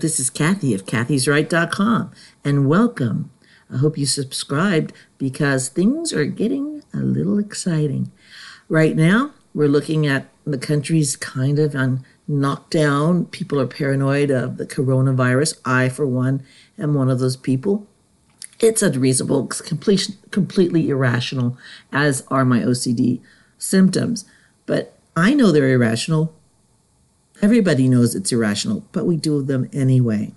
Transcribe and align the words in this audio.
This 0.00 0.20
is 0.20 0.30
Kathy 0.30 0.74
of 0.74 0.86
kathysright.com 0.86 2.12
and 2.44 2.68
welcome. 2.68 3.32
I 3.68 3.78
hope 3.78 3.98
you 3.98 4.06
subscribed 4.06 4.92
because 5.18 5.68
things 5.68 6.12
are 6.12 6.24
getting 6.24 6.84
a 6.94 6.98
little 6.98 7.40
exciting. 7.40 8.12
Right 8.68 8.94
now, 8.94 9.32
we're 9.52 9.66
looking 9.66 10.06
at 10.06 10.28
the 10.44 10.56
country's 10.56 11.16
kind 11.16 11.58
of 11.58 11.74
on 11.74 12.04
knockdown. 12.28 13.24
People 13.26 13.58
are 13.60 13.66
paranoid 13.66 14.30
of 14.30 14.56
the 14.56 14.66
coronavirus. 14.66 15.58
I, 15.64 15.88
for 15.88 16.06
one, 16.06 16.44
am 16.78 16.94
one 16.94 17.10
of 17.10 17.18
those 17.18 17.36
people. 17.36 17.84
It's 18.60 18.82
unreasonable, 18.82 19.46
it's 19.46 19.60
complete, 19.60 20.16
completely 20.30 20.90
irrational, 20.90 21.58
as 21.90 22.22
are 22.28 22.44
my 22.44 22.60
OCD 22.60 23.20
symptoms. 23.58 24.24
But 24.64 24.96
I 25.16 25.34
know 25.34 25.50
they're 25.50 25.70
irrational 25.70 26.37
Everybody 27.40 27.88
knows 27.88 28.14
it's 28.14 28.32
irrational, 28.32 28.84
but 28.92 29.06
we 29.06 29.16
do 29.16 29.42
them 29.42 29.68
anyway. 29.72 30.32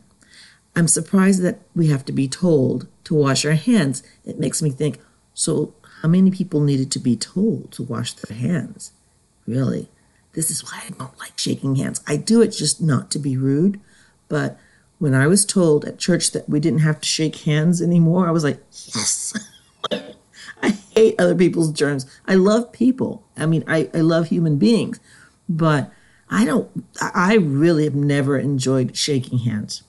I'm 0.76 0.88
surprised 0.88 1.42
that 1.42 1.59
we 1.76 1.88
have 1.88 2.05
to 2.05 2.12
be 2.12 2.28
told 2.28 2.88
to 3.05 3.16
wash 3.16 3.44
our 3.44 3.54
hands. 3.54 4.04
It 4.23 4.40
makes 4.40 4.62
me 4.62 4.70
think 4.70 5.00
so, 5.34 5.73
how 6.02 6.08
many 6.08 6.32
people 6.32 6.62
needed 6.62 6.92
to 6.92 7.00
be 7.00 7.16
told 7.16 7.72
to 7.73 7.84
wash 7.84 8.14
their 8.14 8.38
hands? 8.38 8.92
Really? 9.48 9.90
This 10.34 10.50
is 10.50 10.64
why 10.64 10.84
I 10.86 10.90
don't 10.92 11.18
like 11.20 11.38
shaking 11.38 11.76
hands. 11.76 12.02
I 12.08 12.16
do 12.16 12.42
it 12.42 12.50
just 12.50 12.82
not 12.82 13.12
to 13.12 13.20
be 13.20 13.36
rude, 13.36 13.80
but 14.30 14.59
when 15.00 15.14
I 15.14 15.28
was 15.28 15.45
told 15.45 15.84
at 15.86 15.97
church 15.97 16.31
that 16.31 16.47
we 16.47 16.59
didn't 16.59 16.80
have 16.80 17.02
to 17.02 17.08
shake 17.08 17.38
hands 17.38 17.81
anymore, 17.81 18.28
I 18.28 18.31
was 18.31 18.44
like, 18.44 18.62
yes. 18.72 19.34
I 20.62 20.70
hate 20.70 21.20
other 21.20 21.36
people's 21.36 21.72
germs. 21.72 22.06
I 22.28 22.36
love 22.36 22.72
people. 22.72 23.23
I 23.36 23.47
mean, 23.47 23.64
I, 23.68 23.90
I 23.94 24.02
love 24.02 24.28
human 24.28 24.58
beings, 24.58 25.00
but 25.50 25.92
I 26.32 26.46
don't, 26.46 26.72
I 27.02 27.36
really 27.36 27.84
have 27.84 27.94
never 27.94 28.40
enjoyed 28.40 28.96
shaking 28.96 29.40
hands. 29.40 29.84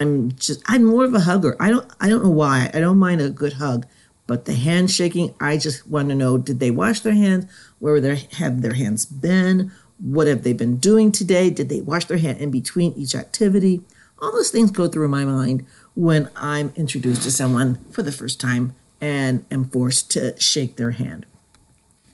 I'm 0.00 0.32
just, 0.32 0.62
I'm 0.66 0.84
more 0.84 1.04
of 1.04 1.14
a 1.14 1.20
hugger. 1.20 1.56
I 1.60 1.68
don't, 1.68 1.86
I 2.00 2.08
don't 2.08 2.24
know 2.24 2.30
why. 2.30 2.70
I 2.72 2.80
don't 2.80 2.98
mind 2.98 3.20
a 3.20 3.28
good 3.28 3.54
hug, 3.54 3.86
but 4.26 4.46
the 4.46 4.54
handshaking, 4.54 5.34
I 5.40 5.58
just 5.58 5.86
want 5.86 6.08
to 6.08 6.14
know, 6.14 6.38
did 6.38 6.58
they 6.58 6.70
wash 6.70 7.00
their 7.00 7.12
hands? 7.12 7.44
Where 7.78 8.00
they 8.00 8.26
have 8.38 8.62
their 8.62 8.72
hands 8.72 9.04
been? 9.04 9.70
What 9.98 10.26
have 10.26 10.42
they 10.42 10.54
been 10.54 10.78
doing 10.78 11.12
today? 11.12 11.50
Did 11.50 11.68
they 11.68 11.82
wash 11.82 12.06
their 12.06 12.18
hand 12.18 12.38
in 12.38 12.50
between 12.50 12.94
each 12.94 13.14
activity? 13.14 13.82
All 14.20 14.32
those 14.32 14.50
things 14.50 14.70
go 14.70 14.88
through 14.88 15.08
my 15.08 15.24
mind 15.24 15.66
when 15.94 16.30
I'm 16.34 16.72
introduced 16.76 17.22
to 17.22 17.30
someone 17.30 17.84
for 17.90 18.02
the 18.02 18.10
first 18.10 18.40
time 18.40 18.74
and 19.00 19.44
am 19.50 19.66
forced 19.66 20.10
to 20.12 20.38
shake 20.40 20.76
their 20.76 20.92
hand. 20.92 21.26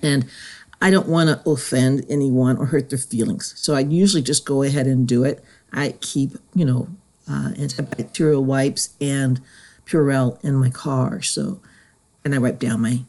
And 0.02 0.26
I 0.80 0.90
don't 0.90 1.08
want 1.08 1.28
to 1.28 1.50
offend 1.50 2.06
anyone 2.08 2.56
or 2.56 2.66
hurt 2.66 2.88
their 2.88 2.98
feelings. 2.98 3.52
So 3.56 3.74
I 3.74 3.80
usually 3.80 4.22
just 4.22 4.46
go 4.46 4.62
ahead 4.62 4.86
and 4.86 5.06
do 5.06 5.24
it. 5.24 5.44
I 5.72 5.94
keep, 6.00 6.32
you 6.54 6.64
know, 6.64 6.88
uh, 7.28 7.50
antibacterial 7.56 8.42
wipes 8.42 8.94
and 9.00 9.40
Purell 9.86 10.42
in 10.42 10.54
my 10.54 10.70
car. 10.70 11.20
So, 11.22 11.60
and 12.24 12.34
I 12.34 12.38
wipe 12.38 12.58
down 12.58 12.80
my 12.80 13.00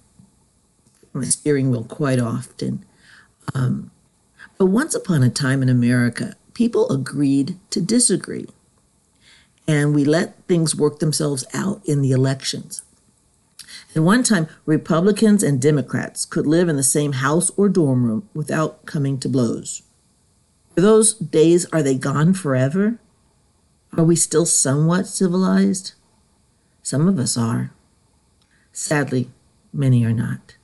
my 1.14 1.26
steering 1.26 1.70
wheel 1.70 1.84
quite 1.84 2.20
often. 2.20 2.86
Um, 3.54 3.92
but 4.58 4.68
once 4.68 4.96
upon 4.96 5.24
a 5.24 5.30
time 5.30 5.62
in 5.62 5.70
America, 5.70 6.36
people 6.54 6.90
agreed 6.90 7.58
to 7.72 7.82
disagree, 7.82 8.48
and 9.68 9.94
we 9.94 10.06
let 10.06 10.36
things 10.48 10.76
work 10.76 11.00
themselves 11.00 11.44
out 11.54 11.82
in 11.86 12.02
the 12.02 12.12
elections. 12.12 12.84
At 13.94 14.04
one 14.04 14.24
time, 14.24 14.48
Republicans 14.66 15.44
and 15.44 15.62
Democrats 15.62 16.26
could 16.26 16.48
live 16.48 16.70
in 16.70 16.78
the 16.78 16.84
same 16.84 17.14
house 17.14 17.52
or 17.58 17.68
dorm 17.68 18.06
room 18.06 18.30
without 18.34 18.86
coming 18.86 19.20
to 19.20 19.30
blows. 19.30 19.84
Those 20.76 21.14
days, 21.16 21.66
are 21.74 21.84
they 21.84 21.96
gone 21.96 22.34
forever? 22.34 23.00
Are 23.98 24.06
we 24.06 24.16
still 24.16 24.46
somewhat 24.46 25.08
civilized? 25.08 25.94
Some 26.82 27.08
of 27.08 27.20
us 27.20 27.38
are. 27.38 27.74
Sadly, 28.72 29.30
many 29.74 30.06
are 30.06 30.14
not. 30.14 30.56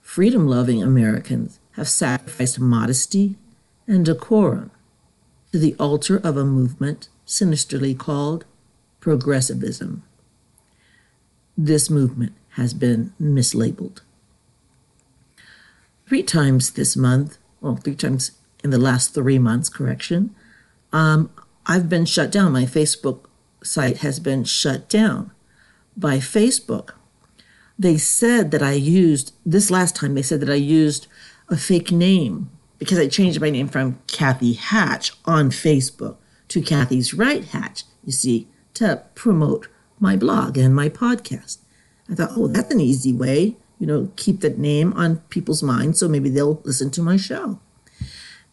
Freedom 0.00 0.46
loving 0.46 0.82
Americans 0.82 1.58
have 1.72 1.88
sacrificed 1.88 2.60
modesty 2.60 3.34
and 3.88 4.04
decorum 4.04 4.70
to 5.50 5.58
the 5.58 5.74
altar 5.80 6.18
of 6.18 6.36
a 6.36 6.44
movement 6.44 7.08
sinisterly 7.24 7.94
called 7.94 8.44
progressivism 9.00 10.04
this 11.56 11.88
movement 11.90 12.32
has 12.50 12.74
been 12.74 13.12
mislabeled. 13.20 14.00
Three 16.06 16.22
times 16.22 16.72
this 16.72 16.96
month, 16.96 17.38
well, 17.60 17.76
three 17.76 17.94
times 17.94 18.32
in 18.62 18.70
the 18.70 18.78
last 18.78 19.14
three 19.14 19.38
months, 19.38 19.68
correction, 19.68 20.34
um, 20.92 21.30
I've 21.66 21.88
been 21.88 22.04
shut 22.04 22.30
down. 22.30 22.52
My 22.52 22.64
Facebook 22.64 23.24
site 23.62 23.98
has 23.98 24.20
been 24.20 24.44
shut 24.44 24.88
down 24.88 25.32
by 25.96 26.18
Facebook. 26.18 26.90
They 27.78 27.98
said 27.98 28.50
that 28.52 28.62
I 28.62 28.72
used, 28.72 29.34
this 29.44 29.70
last 29.70 29.96
time, 29.96 30.14
they 30.14 30.22
said 30.22 30.40
that 30.40 30.50
I 30.50 30.54
used 30.54 31.06
a 31.48 31.56
fake 31.56 31.90
name 31.90 32.50
because 32.78 32.98
I 32.98 33.08
changed 33.08 33.40
my 33.40 33.50
name 33.50 33.68
from 33.68 33.98
Kathy 34.06 34.54
Hatch 34.54 35.12
on 35.24 35.50
Facebook 35.50 36.16
to 36.48 36.62
Kathy's 36.62 37.14
Right 37.14 37.44
Hatch, 37.44 37.84
you 38.04 38.12
see, 38.12 38.48
to 38.74 39.02
promote 39.14 39.68
my 40.00 40.16
blog 40.16 40.56
and 40.56 40.74
my 40.74 40.88
podcast. 40.88 41.58
I 42.10 42.14
thought, 42.14 42.30
oh, 42.36 42.46
that's 42.48 42.72
an 42.72 42.80
easy 42.80 43.12
way, 43.12 43.56
you 43.78 43.86
know, 43.86 44.10
keep 44.16 44.40
that 44.40 44.58
name 44.58 44.92
on 44.94 45.18
people's 45.28 45.62
minds 45.62 45.98
so 45.98 46.08
maybe 46.08 46.28
they'll 46.28 46.60
listen 46.64 46.90
to 46.92 47.02
my 47.02 47.16
show. 47.16 47.58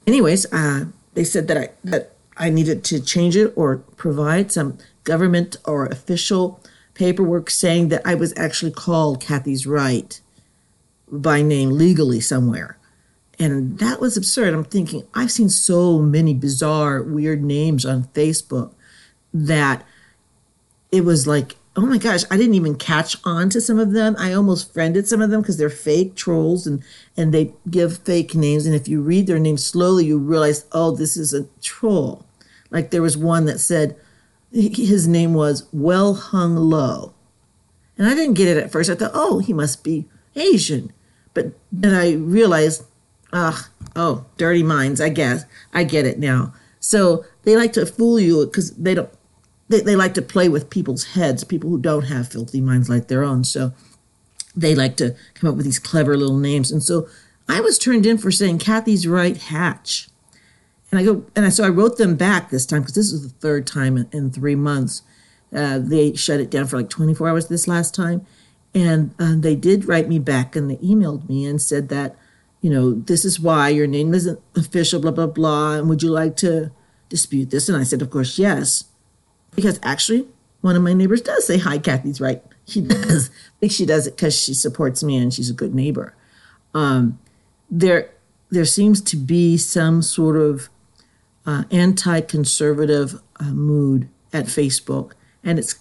Anyways, 0.08 0.52
uh, 0.52 0.86
they 1.14 1.24
said 1.24 1.48
that 1.48 1.58
I 1.58 1.70
that 1.84 2.12
I 2.36 2.50
needed 2.50 2.84
to 2.86 3.00
change 3.00 3.38
it 3.38 3.54
or 3.56 3.78
provide 3.96 4.52
some 4.52 4.78
government 5.04 5.58
or 5.66 5.86
official 5.86 6.60
paperwork 6.94 7.50
saying 7.50 7.90
that 7.90 8.02
I 8.06 8.16
was 8.16 8.34
actually 8.38 8.72
called 8.72 9.22
Kathy's 9.22 9.68
Right 9.68 10.20
by 11.12 11.42
name 11.42 11.72
legally 11.72 12.20
somewhere. 12.20 12.78
And 13.40 13.80
that 13.80 14.00
was 14.00 14.16
absurd. 14.16 14.54
I'm 14.54 14.64
thinking, 14.64 15.04
I've 15.14 15.32
seen 15.32 15.50
so 15.50 16.00
many 16.00 16.34
bizarre, 16.34 17.02
weird 17.02 17.44
names 17.44 17.86
on 17.86 18.06
Facebook 18.06 18.74
that 19.34 19.86
it 20.94 21.04
was 21.04 21.26
like, 21.26 21.56
oh 21.76 21.88
my 21.88 21.98
gosh, 21.98 22.24
I 22.30 22.38
didn't 22.38 22.54
even 22.54 22.76
catch 22.76 23.18
on 23.24 23.50
to 23.50 23.60
some 23.60 23.80
of 23.80 23.94
them. 23.94 24.16
I 24.20 24.32
almost 24.32 24.72
friended 24.72 25.08
some 25.08 25.24
of 25.24 25.32
them 25.32 25.42
because 25.42 25.58
they're 25.58 25.72
fake 25.72 26.16
trolls 26.16 26.68
and 26.68 26.84
and 27.18 27.34
they 27.34 27.52
give 27.68 27.98
fake 27.98 28.36
names. 28.36 28.68
And 28.68 28.76
if 28.76 28.88
you 28.88 29.02
read 29.02 29.26
their 29.26 29.40
names 29.40 29.66
slowly, 29.66 30.06
you 30.06 30.20
realize, 30.20 30.66
oh, 30.72 30.92
this 30.92 31.18
is 31.18 31.34
a 31.34 31.48
troll. 31.64 32.28
Like 32.70 32.92
there 32.92 33.02
was 33.02 33.18
one 33.18 33.46
that 33.46 33.60
said 33.60 33.96
his 34.52 35.08
name 35.08 35.34
was 35.34 35.68
Well 35.74 36.14
Hung 36.14 36.56
Low. 36.56 37.16
And 37.98 38.08
I 38.08 38.14
didn't 38.14 38.36
get 38.36 38.48
it 38.48 38.58
at 38.58 38.72
first. 38.72 38.92
I 38.92 38.96
thought, 38.96 39.12
oh, 39.16 39.40
he 39.40 39.52
must 39.52 39.84
be 39.84 40.06
Asian. 40.36 40.94
But 41.34 41.54
then 41.72 41.96
I 41.96 42.14
realized, 42.14 42.84
ah, 43.32 43.68
oh, 43.96 44.26
dirty 44.38 44.62
minds, 44.62 45.02
I 45.02 45.10
guess. 45.10 45.46
I 45.74 45.86
get 45.86 46.06
it 46.06 46.20
now. 46.20 46.54
So 46.80 47.26
they 47.44 47.56
like 47.56 47.74
to 47.74 47.86
fool 47.88 48.20
you 48.20 48.46
because 48.46 48.72
they 48.76 48.94
don't 48.94 49.10
they, 49.70 49.82
they 49.82 49.96
like 49.96 50.14
to 50.16 50.22
play 50.22 50.50
with 50.50 50.70
people's 50.70 51.06
heads, 51.14 51.44
people 51.44 51.70
who 51.70 51.80
don't 51.80 52.04
have 52.04 52.28
filthy 52.28 52.62
minds 52.62 52.90
like 52.90 53.08
their 53.08 53.24
own. 53.24 53.44
So 53.44 53.74
they 54.56 54.76
like 54.76 54.98
to 54.98 55.16
come 55.34 55.50
up 55.50 55.56
with 55.56 55.66
these 55.66 55.80
clever 55.80 56.18
little 56.18 56.38
names. 56.38 56.72
And 56.72 56.84
so 56.84 57.08
I 57.48 57.60
was 57.62 57.78
turned 57.78 58.06
in 58.06 58.18
for 58.18 58.32
saying 58.32 58.60
Kathy's 58.60 59.08
right 59.08 59.38
hatch. 59.38 60.10
And 60.92 61.00
I 61.00 61.04
go, 61.04 61.26
and 61.36 61.46
I, 61.46 61.50
so 61.50 61.64
I 61.64 61.70
wrote 61.70 61.98
them 61.98 62.16
back 62.16 62.50
this 62.50 62.66
time 62.66 62.82
because 62.82 62.96
this 62.96 63.12
is 63.12 63.24
the 63.24 63.40
third 63.40 63.66
time 63.66 63.98
in, 63.98 64.08
in 64.12 64.32
three 64.32 64.56
months. 64.56 65.02
Uh, 65.52 65.80
they 65.80 66.14
shut 66.14 66.40
it 66.40 66.52
down 66.52 66.68
for 66.68 66.78
like 66.78 66.90
24 66.90 67.30
hours 67.30 67.48
this 67.48 67.68
last 67.68 67.96
time. 67.96 68.26
And 68.76 69.14
uh, 69.20 69.36
they 69.38 69.56
did 69.56 69.88
write 69.88 70.08
me 70.08 70.20
back 70.20 70.56
and 70.56 70.70
they 70.70 70.78
emailed 70.78 71.28
me 71.30 71.46
and 71.46 71.62
said 71.62 71.90
that, 71.90 72.16
you 72.62 72.70
know, 72.70 72.94
this 72.94 73.26
is 73.26 73.40
why 73.40 73.70
your 73.70 73.88
name 73.88 74.14
isn't 74.14 74.40
official, 74.56 75.00
blah, 75.00 75.12
blah, 75.12 75.28
blah. 75.28 75.74
And 75.76 75.90
would 75.90 76.04
you 76.04 76.12
like 76.12 76.36
to 76.38 76.72
dispute 77.10 77.50
this? 77.50 77.70
And 77.70 77.78
I 77.78 77.84
said, 77.84 78.02
of 78.02 78.10
course, 78.10 78.38
yes 78.38 78.86
because 79.56 79.80
actually 79.84 80.28
one 80.62 80.76
of 80.76 80.82
my 80.82 80.94
neighbors 80.94 81.22
does 81.22 81.46
say 81.46 81.58
hi 81.58 81.78
kathy's 81.78 82.22
right. 82.22 82.42
She 82.66 82.82
does. 82.82 83.30
I 83.30 83.60
think 83.60 83.72
she 83.74 83.86
does 83.86 84.08
it 84.08 84.16
because 84.16 84.40
she 84.40 84.54
supports 84.54 85.04
me 85.04 85.18
and 85.18 85.34
she's 85.34 85.50
a 85.50 85.54
good 85.54 85.76
neighbor. 85.76 86.16
Um, 86.74 87.20
there 87.70 88.10
there 88.50 88.66
seems 88.66 89.02
to 89.02 89.18
be 89.18 89.58
some 89.58 90.02
sort 90.02 90.38
of 90.38 90.70
uh, 91.46 91.64
anti-conservative 91.72 93.20
uh, 93.40 93.46
mood 93.46 94.08
at 94.32 94.46
facebook 94.46 95.12
and 95.44 95.60
it's 95.60 95.76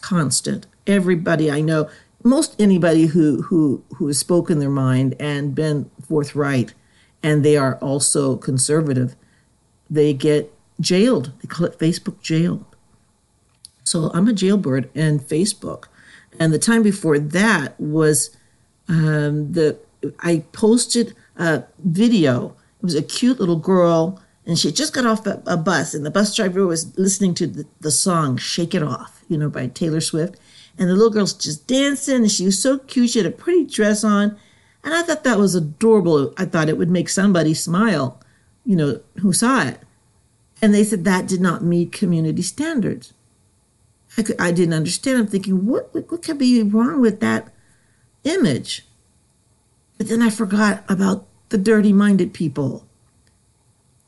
constant. 0.00 0.66
Everybody 0.86 1.50
i 1.50 1.60
know 1.60 1.88
most 2.24 2.60
anybody 2.60 3.06
who 3.06 3.42
who 3.42 3.84
who 3.96 4.08
has 4.08 4.18
spoken 4.18 4.58
their 4.58 4.70
mind 4.70 5.14
and 5.20 5.54
been 5.54 5.90
forthright 6.06 6.74
and 7.22 7.44
they 7.44 7.56
are 7.56 7.76
also 7.76 8.36
conservative 8.36 9.14
they 9.88 10.12
get 10.12 10.52
jailed. 10.80 11.32
They 11.40 11.46
call 11.46 11.66
it 11.66 11.78
facebook 11.78 12.20
jail 12.20 12.66
so 13.84 14.10
I'm 14.14 14.28
a 14.28 14.32
jailbird 14.32 14.90
and 14.94 15.20
Facebook. 15.20 15.84
And 16.38 16.52
the 16.52 16.58
time 16.58 16.82
before 16.82 17.18
that 17.18 17.78
was 17.80 18.36
um, 18.88 19.52
the 19.52 19.78
I 20.20 20.44
posted 20.52 21.14
a 21.36 21.64
video. 21.78 22.56
It 22.82 22.84
was 22.84 22.94
a 22.94 23.02
cute 23.02 23.38
little 23.38 23.58
girl 23.58 24.20
and 24.46 24.58
she 24.58 24.72
just 24.72 24.92
got 24.92 25.06
off 25.06 25.26
a, 25.26 25.42
a 25.46 25.56
bus, 25.56 25.94
and 25.94 26.04
the 26.04 26.10
bus 26.10 26.34
driver 26.34 26.66
was 26.66 26.96
listening 26.98 27.34
to 27.34 27.46
the, 27.46 27.66
the 27.80 27.90
song 27.90 28.36
"Shake 28.36 28.74
It 28.74 28.82
Off," 28.82 29.22
you 29.28 29.38
know, 29.38 29.48
by 29.48 29.68
Taylor 29.68 30.00
Swift, 30.00 30.36
and 30.78 30.88
the 30.88 30.94
little 30.94 31.10
girl's 31.10 31.34
just 31.34 31.66
dancing, 31.66 32.16
and 32.16 32.30
she 32.30 32.44
was 32.44 32.60
so 32.60 32.78
cute. 32.78 33.10
She 33.10 33.20
had 33.20 33.26
a 33.26 33.30
pretty 33.30 33.64
dress 33.64 34.02
on, 34.02 34.36
and 34.82 34.94
I 34.94 35.02
thought 35.02 35.24
that 35.24 35.38
was 35.38 35.54
adorable. 35.54 36.34
I 36.36 36.44
thought 36.44 36.68
it 36.68 36.78
would 36.78 36.90
make 36.90 37.08
somebody 37.08 37.54
smile, 37.54 38.20
you 38.64 38.74
know, 38.74 39.00
who 39.20 39.32
saw 39.32 39.62
it. 39.62 39.78
And 40.60 40.74
they 40.74 40.84
said 40.84 41.04
that 41.04 41.26
did 41.26 41.40
not 41.40 41.64
meet 41.64 41.92
community 41.92 42.42
standards. 42.42 43.14
I, 44.22 44.24
could, 44.24 44.40
I 44.40 44.52
didn't 44.52 44.74
understand. 44.74 45.18
I'm 45.18 45.26
thinking, 45.26 45.66
what, 45.66 45.92
what, 45.92 46.22
could 46.22 46.38
be 46.38 46.62
wrong 46.62 47.00
with 47.00 47.18
that 47.20 47.52
image? 48.22 48.86
But 49.98 50.08
then 50.08 50.22
I 50.22 50.30
forgot 50.30 50.84
about 50.88 51.26
the 51.48 51.58
dirty 51.58 51.92
minded 51.92 52.32
people. 52.32 52.86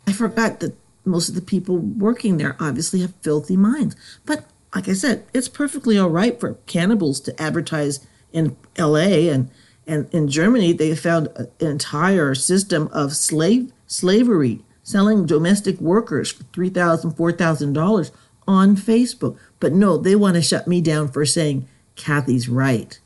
I 0.07 0.13
forgot 0.13 0.61
that 0.61 0.77
most 1.05 1.29
of 1.29 1.35
the 1.35 1.43
people 1.43 1.79
working 1.79 2.37
there 2.37 2.57
obviously 2.61 3.01
have 3.01 3.15
filthy 3.23 3.57
minds. 3.57 3.97
But 4.25 4.47
like 4.75 4.89
I 4.89 4.93
said, 4.93 5.27
it's 5.35 5.49
perfectly 5.49 5.99
all 5.99 6.11
right 6.11 6.39
for 6.39 6.55
cannibals 6.67 7.21
to 7.23 7.43
advertise 7.43 8.07
in 8.33 8.57
LA 8.79 9.31
and 9.31 9.51
and 9.87 10.09
in 10.15 10.29
Germany 10.29 10.73
they 10.73 10.97
found 10.97 11.29
an 11.37 11.51
entire 11.61 12.35
system 12.35 12.89
of 12.93 13.15
slave 13.15 13.71
slavery 13.87 14.61
selling 14.83 15.27
domestic 15.27 15.79
workers 15.81 16.31
for 16.33 16.45
$3,000, 16.45 17.15
$4,000 17.15 18.11
on 18.47 18.77
Facebook. 18.77 19.39
But 19.65 19.73
no, 19.73 19.97
they 19.97 20.15
want 20.15 20.35
to 20.35 20.43
shut 20.43 20.69
me 20.69 20.83
down 20.83 21.09
for 21.09 21.25
saying 21.25 21.67
Kathy's 21.97 22.51
right. 22.51 23.01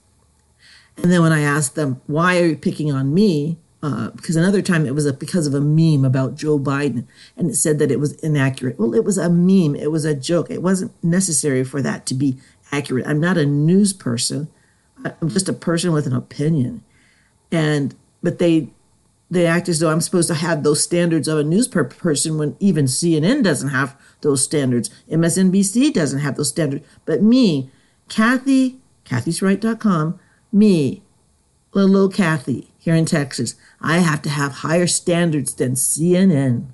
And 0.97 1.13
then 1.13 1.23
when 1.23 1.31
I 1.31 1.43
asked 1.43 1.77
them, 1.77 2.01
why 2.09 2.41
are 2.41 2.47
you 2.47 2.57
picking 2.57 2.91
on 2.91 3.15
me? 3.15 3.59
Uh, 3.81 4.11
because 4.11 4.35
another 4.35 4.61
time 4.61 4.85
it 4.85 4.93
was 4.93 5.07
a, 5.07 5.13
because 5.13 5.47
of 5.47 5.55
a 5.55 5.61
meme 5.61 6.05
about 6.05 6.35
Joe 6.35 6.59
Biden 6.59 7.07
and 7.37 7.49
it 7.49 7.55
said 7.55 7.79
that 7.79 7.93
it 7.93 8.01
was 8.01 8.15
inaccurate. 8.25 8.77
Well, 8.77 8.93
it 8.93 9.05
was 9.05 9.19
a 9.19 9.31
meme, 9.31 9.77
it 9.77 9.93
was 9.93 10.05
a 10.05 10.17
joke. 10.17 10.51
It 10.51 10.61
wasn't 10.61 10.91
necessary 11.01 11.63
for 11.63 11.81
that 11.81 12.07
to 12.07 12.15
be 12.15 12.39
accurate. 12.73 13.07
I'm 13.07 13.21
not 13.21 13.39
a 13.39 13.47
news 13.47 13.93
person, 13.93 14.49
I'm 15.05 15.29
just 15.29 15.49
a 15.49 15.53
person 15.53 15.93
with 15.93 16.09
an 16.09 16.13
opinion. 16.13 16.83
And, 17.53 17.95
but 18.21 18.41
they, 18.41 18.71
they 19.31 19.47
act 19.47 19.69
as 19.69 19.79
though 19.79 19.91
I'm 19.91 20.01
supposed 20.01 20.29
to 20.29 20.35
have 20.35 20.63
those 20.63 20.83
standards 20.83 21.29
of 21.29 21.39
a 21.39 21.45
news 21.45 21.69
person 21.69 22.39
when 22.39 22.57
even 22.61 22.87
CNN 22.87 23.43
doesn't 23.43 23.69
have 23.69 23.97
those 24.23 24.43
standards. 24.43 24.91
MSNBC 25.11 25.93
doesn't 25.93 26.21
have 26.21 26.37
those 26.37 26.49
standards. 26.49 26.87
But 27.05 27.23
me, 27.23 27.71
Kathy, 28.09 28.79
kathysright.com, 29.05 30.19
me, 30.51 31.03
little 31.73 32.09
Kathy 32.09 32.71
here 32.79 32.95
in 32.95 33.05
Texas, 33.05 33.55
I 33.81 33.99
have 33.99 34.23
to 34.23 34.31
have 34.31 34.53
higher 34.53 34.87
standards 34.87 35.55
than 35.55 35.73
CNN. 35.73 36.67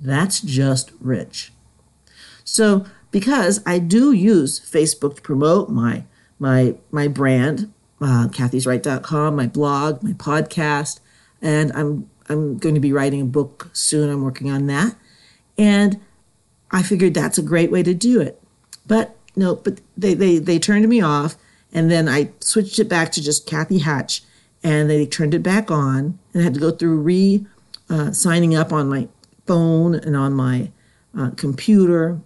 That's 0.00 0.40
just 0.40 0.92
rich. 1.00 1.52
So, 2.44 2.86
because 3.10 3.62
I 3.64 3.78
do 3.78 4.12
use 4.12 4.60
Facebook 4.60 5.16
to 5.16 5.22
promote 5.22 5.70
my 5.70 6.04
my 6.38 6.76
my 6.90 7.08
brand, 7.08 7.72
uh, 8.00 8.28
kathysright.com, 8.28 9.36
my 9.36 9.46
blog, 9.46 10.02
my 10.02 10.12
podcast, 10.12 11.00
and 11.42 11.72
I'm 11.72 12.08
I'm 12.28 12.58
going 12.58 12.74
to 12.74 12.80
be 12.80 12.92
writing 12.92 13.22
a 13.22 13.26
book 13.26 13.70
soon. 13.72 14.10
I'm 14.10 14.22
working 14.22 14.50
on 14.50 14.66
that, 14.66 14.96
and 15.56 16.00
I 16.70 16.82
figured 16.82 17.14
that's 17.14 17.38
a 17.38 17.42
great 17.42 17.70
way 17.70 17.82
to 17.82 17.94
do 17.94 18.20
it. 18.20 18.40
But 18.86 19.16
no, 19.36 19.56
but 19.56 19.80
they 19.96 20.14
they 20.14 20.38
they 20.38 20.58
turned 20.58 20.88
me 20.88 21.00
off, 21.00 21.36
and 21.72 21.90
then 21.90 22.08
I 22.08 22.30
switched 22.40 22.78
it 22.78 22.88
back 22.88 23.12
to 23.12 23.22
just 23.22 23.46
Kathy 23.46 23.78
Hatch, 23.78 24.22
and 24.62 24.90
they 24.90 25.06
turned 25.06 25.34
it 25.34 25.42
back 25.42 25.70
on, 25.70 26.18
and 26.32 26.42
I 26.42 26.44
had 26.44 26.54
to 26.54 26.60
go 26.60 26.70
through 26.70 27.00
re 27.00 27.46
uh, 27.88 28.12
signing 28.12 28.54
up 28.54 28.72
on 28.72 28.88
my 28.88 29.08
phone 29.46 29.94
and 29.94 30.16
on 30.16 30.34
my 30.34 30.70
uh, 31.18 31.30
computer, 31.30 32.20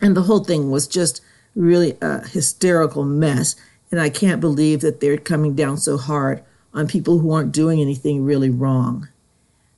and 0.00 0.16
the 0.16 0.22
whole 0.22 0.42
thing 0.44 0.70
was 0.70 0.88
just 0.88 1.20
really 1.54 1.96
a 2.00 2.26
hysterical 2.26 3.04
mess. 3.04 3.56
And 3.90 4.00
I 4.00 4.10
can't 4.10 4.40
believe 4.40 4.82
that 4.82 5.00
they're 5.00 5.16
coming 5.16 5.54
down 5.54 5.78
so 5.78 5.96
hard 5.96 6.42
on 6.74 6.86
people 6.86 7.18
who 7.18 7.32
aren't 7.32 7.52
doing 7.52 7.80
anything 7.80 8.24
really 8.24 8.50
wrong. 8.50 9.08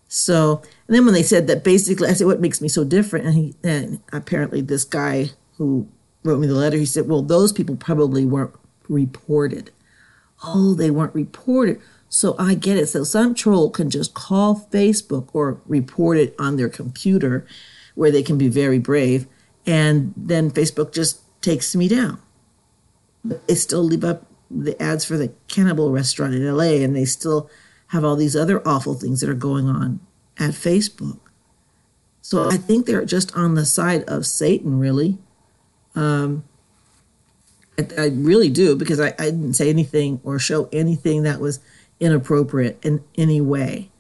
So, 0.09 0.63
and 0.89 0.97
then 0.97 1.05
when 1.05 1.15
they 1.15 1.23
said 1.23 1.47
that, 1.47 1.63
basically, 1.63 2.09
I 2.09 2.15
said, 2.15 2.27
"What 2.27 2.41
makes 2.41 2.61
me 2.61 2.69
so 2.69 2.85
different?" 2.85 3.27
And 3.27 3.35
he, 3.35 3.55
and 3.63 4.01
apparently, 4.13 4.61
this 4.61 4.85
guy 4.85 5.31
who 5.57 5.89
wrote 6.25 6.41
me 6.41 6.47
the 6.47 6.55
letter, 6.55 6.77
he 6.77 6.87
said, 6.87 7.09
"Well, 7.09 7.23
those 7.23 7.53
people 7.53 7.77
probably 7.77 8.25
weren't 8.25 8.55
reported. 8.89 9.71
Oh, 10.45 10.75
they 10.75 10.91
weren't 10.91 11.15
reported. 11.15 11.81
So 12.09 12.35
I 12.39 12.55
get 12.55 12.77
it. 12.77 12.89
So 12.89 13.05
some 13.05 13.35
troll 13.35 13.71
can 13.71 13.89
just 13.89 14.15
call 14.15 14.69
Facebook 14.73 15.29
or 15.33 15.61
report 15.67 16.19
it 16.19 16.35
on 16.39 16.57
their 16.57 16.69
computer, 16.69 17.47
where 17.95 18.11
they 18.11 18.23
can 18.23 18.37
be 18.37 18.49
very 18.49 18.79
brave, 18.81 19.27
and 19.65 20.13
then 20.17 20.51
Facebook 20.51 20.93
just 20.93 21.21
takes 21.41 21.77
me 21.77 21.89
down. 21.89 22.21
But 23.25 23.47
they 23.47 23.55
still 23.55 23.85
leave 23.85 24.05
up 24.05 24.27
the 24.51 24.81
ads 24.83 25.05
for 25.05 25.17
the 25.17 25.33
cannibal 25.49 25.91
restaurant 25.91 26.35
in 26.35 26.45
LA, 26.45 26.83
and 26.83 26.95
they 26.95 27.05
still 27.05 27.49
have 27.89 28.05
all 28.05 28.17
these 28.17 28.37
other 28.37 28.67
awful 28.67 28.95
things 28.95 29.21
that 29.21 29.31
are 29.31 29.35
going 29.35 29.69
on 29.69 30.01
at 30.39 30.51
Facebook. 30.51 31.21
So 32.23 32.49
I 32.49 32.57
think 32.57 32.87
they're 32.87 33.05
just 33.05 33.35
on 33.37 33.55
the 33.55 33.65
side 33.65 34.05
of 34.05 34.27
Satan, 34.27 34.79
really. 34.79 35.19
Um, 35.95 36.45
I, 37.79 37.89
I, 37.99 38.07
really 38.09 38.51
do 38.51 38.77
because 38.77 39.01
I, 39.01 39.09
I 39.19 39.25
didn't 39.25 39.55
say 39.55 39.69
anything 39.69 40.21
or 40.23 40.39
show 40.39 40.69
anything 40.73 41.25
that 41.25 41.41
was 41.41 41.59
inappropriate 41.99 42.79
in 42.85 43.03
any 43.17 43.41
way. 43.41 43.91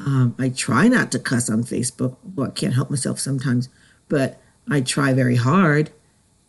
Um, 0.00 0.34
I 0.38 0.48
try 0.48 0.88
not 0.88 1.12
to 1.12 1.18
cuss 1.18 1.48
on 1.48 1.62
Facebook. 1.62 2.16
Well, 2.34 2.48
I 2.48 2.50
can't 2.50 2.74
help 2.74 2.90
myself 2.90 3.20
sometimes, 3.20 3.68
but 4.08 4.40
I 4.68 4.80
try 4.80 5.12
very 5.12 5.36
hard. 5.36 5.92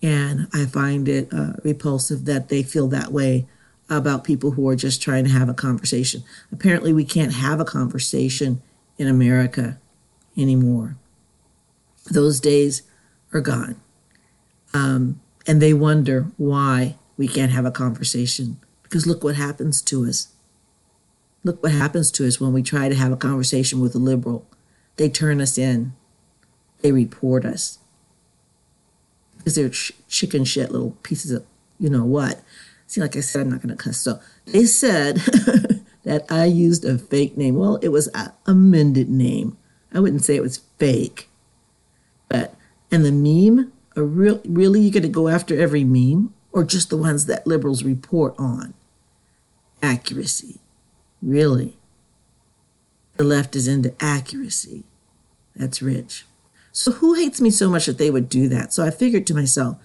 And 0.02 0.48
I 0.54 0.66
find 0.66 1.08
it 1.08 1.32
uh, 1.32 1.54
repulsive 1.64 2.26
that 2.26 2.50
they 2.50 2.64
feel 2.64 2.88
that 2.88 3.12
way 3.12 3.48
about 3.90 4.24
people 4.24 4.52
who 4.52 4.68
are 4.68 4.76
just 4.76 5.02
trying 5.02 5.26
to 5.26 5.30
have 5.30 5.50
a 5.50 5.54
conversation. 5.54 6.24
Apparently, 6.52 6.94
we 6.94 7.06
can't 7.06 7.34
have 7.34 7.60
a 7.60 7.66
conversation 7.66 8.62
in 8.98 9.08
America 9.08 9.78
anymore. 10.38 10.96
Those 12.10 12.40
days 12.40 12.84
are 13.34 13.42
gone. 13.42 13.76
Um, 14.74 15.20
and 15.46 15.62
they 15.62 15.74
wonder 15.74 16.28
why 16.38 16.96
we 17.18 17.28
can't 17.28 17.52
have 17.52 17.66
a 17.66 17.72
conversation. 17.72 18.60
Because 18.84 19.06
look 19.06 19.24
what 19.24 19.36
happens 19.36 19.82
to 19.84 20.06
us. 20.06 20.30
Look 21.44 21.62
what 21.62 21.72
happens 21.72 22.12
to 22.12 22.28
us 22.28 22.40
when 22.40 22.54
we 22.54 22.64
try 22.64 22.88
to 22.90 22.96
have 22.96 23.12
a 23.12 23.18
conversation 23.18 23.80
with 23.82 23.94
a 23.94 24.00
liberal. 24.00 24.48
They 24.98 25.10
turn 25.10 25.42
us 25.42 25.58
in, 25.58 25.94
they 26.82 26.92
report 26.92 27.46
us 27.46 27.80
because 29.42 29.56
they're 29.56 29.70
ch- 29.70 29.94
chicken 30.08 30.46
shit 30.46 30.72
little 30.72 30.92
pieces 31.04 31.32
of 31.32 31.46
you 31.80 31.90
know 31.90 32.06
what. 32.06 32.42
See, 32.88 33.02
like 33.02 33.16
I 33.16 33.22
said, 33.22 33.42
I'm 33.42 33.50
not 33.50 33.62
going 33.62 33.76
to 33.76 33.82
cuss. 33.82 33.98
So 33.98 34.20
they 34.46 34.66
said 34.66 35.16
that 36.04 36.26
I 36.30 36.46
used 36.46 36.84
a 36.84 36.98
fake 36.98 37.38
name. 37.38 37.56
Well, 37.56 37.78
it 37.78 37.88
was 37.90 38.10
a 38.14 38.34
amended 38.46 39.10
name. 39.10 39.58
I 39.94 40.00
wouldn't 40.00 40.24
say 40.24 40.36
it 40.36 40.42
was 40.42 40.62
fake, 40.78 41.30
but 42.30 42.56
and 42.92 43.06
the 43.06 43.12
meme, 43.12 43.72
a 43.96 44.04
real 44.04 44.42
really 44.46 44.82
you 44.82 44.92
going 44.92 45.04
to 45.04 45.10
go 45.10 45.28
after 45.28 45.60
every 45.60 45.84
meme 45.84 46.34
or 46.52 46.64
just 46.64 46.90
the 46.90 46.98
ones 46.98 47.26
that 47.26 47.48
liberals 47.48 47.84
report 47.84 48.36
on? 48.38 48.74
Accuracy, 49.82 50.60
really. 51.22 51.78
The 53.18 53.24
left 53.24 53.56
is 53.56 53.68
into 53.68 53.94
accuracy. 54.00 54.84
That's 55.56 55.82
rich. 55.82 56.26
So 56.72 56.92
who 56.94 57.16
hates 57.16 57.42
me 57.42 57.50
so 57.50 57.70
much 57.70 57.86
that 57.86 57.98
they 57.98 58.10
would 58.10 58.30
do 58.30 58.48
that? 58.50 58.74
So 58.74 58.86
I 58.86 58.92
figured 58.92 59.28
to 59.28 59.34
myself, 59.34 59.78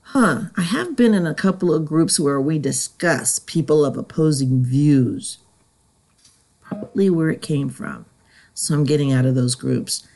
huh, 0.00 0.44
I 0.56 0.62
have 0.62 0.96
been 0.96 1.14
in 1.14 1.26
a 1.26 1.34
couple 1.34 1.72
of 1.72 1.86
groups 1.86 2.18
where 2.18 2.40
we 2.40 2.58
discuss 2.58 3.38
people 3.38 3.84
of 3.84 3.96
opposing 3.96 4.64
views. 4.64 5.38
Probably 6.62 7.08
where 7.08 7.30
it 7.30 7.42
came 7.42 7.68
from. 7.68 8.06
So 8.52 8.74
I'm 8.74 8.84
getting 8.84 9.12
out 9.12 9.24
of 9.24 9.34
those 9.34 9.54
groups. 9.54 10.06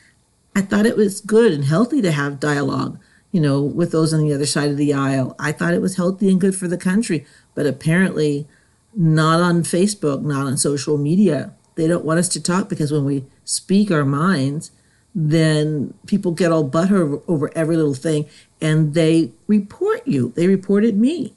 I 0.55 0.61
thought 0.61 0.87
it 0.87 0.97
was 0.97 1.21
good 1.21 1.53
and 1.53 1.65
healthy 1.65 2.03
to 2.03 2.13
have 2.13 2.41
dialogue, 2.41 2.99
you 3.31 3.41
know, 3.41 3.63
with 3.63 3.93
those 3.93 4.13
on 4.13 4.21
the 4.21 4.33
other 4.35 4.45
side 4.45 4.71
of 4.71 4.77
the 4.77 4.93
aisle. 4.93 5.37
I 5.39 5.53
thought 5.53 5.75
it 5.75 5.81
was 5.81 5.97
healthy 5.97 6.29
and 6.29 6.41
good 6.41 6.57
for 6.57 6.69
the 6.69 6.77
country, 6.77 7.25
but 7.55 7.67
apparently 7.67 8.47
not 8.95 9.41
on 9.41 9.63
Facebook, 9.63 10.23
not 10.23 10.47
on 10.47 10.57
social 10.57 10.99
media. 10.99 11.55
They 11.77 11.87
don't 11.87 12.05
want 12.05 12.19
us 12.19 12.29
to 12.31 12.43
talk 12.43 12.69
because 12.69 12.93
when 12.93 13.05
we 13.05 13.25
speak 13.45 13.91
our 13.91 14.05
minds, 14.05 14.73
then 15.15 15.95
people 16.07 16.33
get 16.33 16.53
all 16.53 16.69
butthurt 16.69 17.23
over 17.29 17.51
every 17.57 17.77
little 17.77 17.95
thing 17.95 18.27
and 18.61 18.95
they 18.95 19.31
report 19.47 20.07
you. 20.07 20.33
They 20.37 20.47
reported 20.47 20.97
me. 20.97 21.35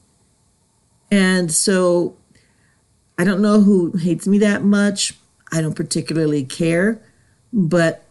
And 1.12 1.52
so 1.52 2.16
I 3.18 3.24
don't 3.24 3.42
know 3.42 3.62
who 3.62 3.98
hates 3.98 4.28
me 4.28 4.38
that 4.40 4.64
much. 4.64 5.14
I 5.52 5.62
don't 5.62 5.76
particularly 5.76 6.44
care. 6.44 7.02
But 7.52 8.04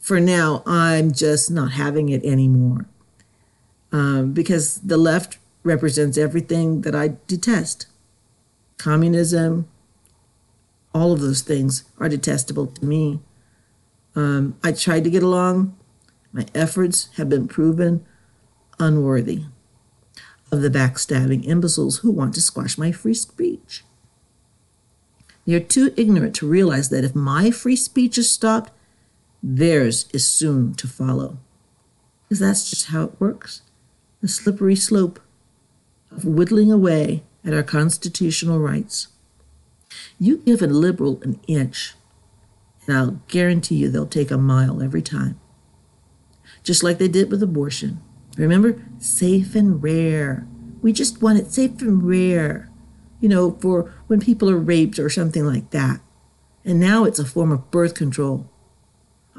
for 0.00 0.20
now, 0.20 0.62
I'm 0.66 1.12
just 1.12 1.50
not 1.50 1.72
having 1.72 2.08
it 2.10 2.24
anymore. 2.24 2.86
Um, 3.92 4.32
because 4.32 4.78
the 4.80 4.96
left 4.96 5.38
represents 5.62 6.18
everything 6.18 6.82
that 6.82 6.94
I 6.94 7.16
detest 7.26 7.86
communism, 8.76 9.66
all 10.92 11.12
of 11.12 11.20
those 11.20 11.40
things 11.40 11.84
are 11.98 12.08
detestable 12.08 12.66
to 12.66 12.84
me. 12.84 13.20
Um, 14.14 14.56
I 14.62 14.72
tried 14.72 15.04
to 15.04 15.10
get 15.10 15.22
along. 15.22 15.76
My 16.32 16.46
efforts 16.54 17.08
have 17.16 17.28
been 17.28 17.48
proven 17.48 18.04
unworthy 18.78 19.44
of 20.50 20.62
the 20.62 20.70
backstabbing 20.70 21.44
imbeciles 21.46 21.98
who 21.98 22.10
want 22.10 22.34
to 22.34 22.40
squash 22.40 22.78
my 22.78 22.92
free 22.92 23.14
speech. 23.14 23.84
They 25.46 25.54
are 25.54 25.60
too 25.60 25.92
ignorant 25.96 26.34
to 26.36 26.48
realize 26.48 26.88
that 26.88 27.04
if 27.04 27.14
my 27.14 27.50
free 27.50 27.76
speech 27.76 28.16
is 28.18 28.30
stopped, 28.30 28.72
theirs 29.42 30.06
is 30.12 30.30
soon 30.30 30.74
to 30.74 30.88
follow. 30.88 31.38
Because 32.22 32.40
that's 32.40 32.70
just 32.70 32.86
how 32.86 33.04
it 33.04 33.20
works 33.20 33.62
the 34.20 34.28
slippery 34.28 34.74
slope 34.74 35.20
of 36.10 36.24
whittling 36.24 36.72
away 36.72 37.22
at 37.44 37.52
our 37.52 37.62
constitutional 37.62 38.58
rights. 38.58 39.08
You 40.18 40.38
give 40.38 40.62
a 40.62 40.66
liberal 40.66 41.20
an 41.22 41.38
inch, 41.46 41.94
and 42.86 42.96
I'll 42.96 43.20
guarantee 43.28 43.76
you 43.76 43.88
they'll 43.88 44.06
take 44.06 44.30
a 44.30 44.38
mile 44.38 44.82
every 44.82 45.02
time. 45.02 45.40
Just 46.62 46.82
like 46.82 46.98
they 46.98 47.08
did 47.08 47.30
with 47.30 47.42
abortion. 47.42 48.00
Remember? 48.36 48.82
Safe 48.98 49.54
and 49.54 49.82
rare. 49.82 50.46
We 50.82 50.92
just 50.92 51.22
want 51.22 51.38
it 51.38 51.52
safe 51.52 51.80
and 51.80 52.02
rare, 52.02 52.70
you 53.20 53.28
know, 53.28 53.52
for 53.60 53.94
when 54.06 54.20
people 54.20 54.50
are 54.50 54.56
raped 54.56 54.98
or 54.98 55.08
something 55.08 55.46
like 55.46 55.70
that. 55.70 56.00
And 56.64 56.80
now 56.80 57.04
it's 57.04 57.18
a 57.18 57.24
form 57.24 57.52
of 57.52 57.70
birth 57.70 57.94
control. 57.94 58.50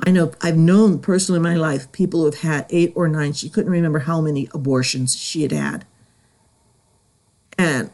I 0.05 0.11
know 0.11 0.33
I've 0.41 0.57
known 0.57 0.99
personally 0.99 1.37
in 1.37 1.43
my 1.43 1.55
life 1.55 1.91
people 1.91 2.21
who 2.21 2.25
have 2.25 2.41
had 2.41 2.65
eight 2.69 2.93
or 2.95 3.07
nine, 3.07 3.33
she 3.33 3.49
couldn't 3.49 3.71
remember 3.71 3.99
how 3.99 4.21
many 4.21 4.49
abortions 4.53 5.15
she 5.15 5.41
had 5.41 5.51
had. 5.51 5.85
And 7.57 7.91